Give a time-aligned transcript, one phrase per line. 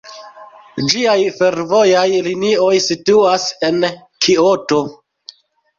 [0.93, 4.83] Ĝiaj fervojaj linioj situas en Kioto.